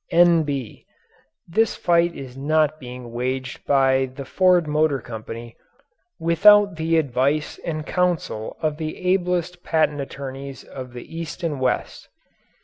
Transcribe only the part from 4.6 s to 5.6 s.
Motor Company